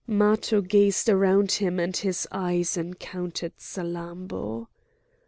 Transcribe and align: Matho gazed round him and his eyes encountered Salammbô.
Matho 0.07 0.61
gazed 0.61 1.07
round 1.09 1.51
him 1.51 1.79
and 1.79 1.95
his 1.95 2.27
eyes 2.31 2.75
encountered 2.75 3.55
Salammbô. 3.59 4.65